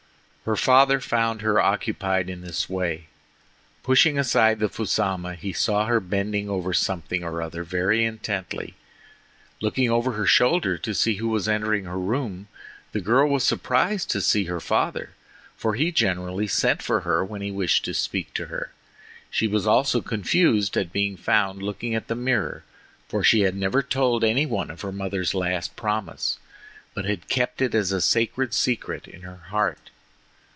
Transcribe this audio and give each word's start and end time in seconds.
Her 0.43 0.55
father 0.57 0.99
found 0.99 1.43
her 1.43 1.61
occupied 1.61 2.27
in 2.27 2.41
this 2.41 2.67
way. 2.67 3.09
Pushing 3.83 4.17
aside 4.17 4.57
the 4.59 4.69
fusama, 4.69 5.35
he 5.35 5.53
saw 5.53 5.85
her 5.85 5.99
bending 5.99 6.49
over 6.49 6.73
something 6.73 7.23
or 7.23 7.43
other 7.43 7.63
very 7.63 8.03
intently. 8.03 8.73
Looking 9.61 9.91
over 9.91 10.13
her 10.13 10.25
shoulder, 10.25 10.79
to 10.79 10.95
see 10.95 11.17
who 11.17 11.27
was 11.27 11.47
entering 11.47 11.85
her 11.85 11.97
room, 11.99 12.47
the 12.91 12.99
girl 12.99 13.29
was 13.29 13.43
surprised 13.43 14.09
to 14.09 14.19
see 14.19 14.45
her 14.45 14.59
father, 14.59 15.11
for 15.55 15.75
he 15.75 15.91
generally 15.91 16.47
sent 16.47 16.81
for 16.81 17.01
her 17.01 17.23
when 17.23 17.41
he 17.43 17.51
wished 17.51 17.85
to 17.85 17.93
speak 17.93 18.33
to 18.33 18.47
her. 18.47 18.71
She 19.29 19.47
was 19.47 19.67
also 19.67 20.01
confused 20.01 20.75
at 20.75 20.91
being 20.91 21.17
found 21.17 21.61
looking 21.61 21.93
at 21.93 22.07
the 22.07 22.15
mirror, 22.15 22.63
for 23.07 23.23
she 23.23 23.41
had 23.41 23.55
never 23.55 23.83
told 23.83 24.23
any 24.23 24.47
one 24.47 24.71
of 24.71 24.81
her 24.81 24.91
mother's 24.91 25.35
last 25.35 25.75
promise, 25.75 26.39
but 26.95 27.05
had 27.05 27.29
kept 27.29 27.61
it 27.61 27.75
as 27.75 27.91
the 27.91 28.01
sacred 28.01 28.55
secret 28.55 29.05
of 29.07 29.21
her 29.21 29.41
heart. 29.51 29.77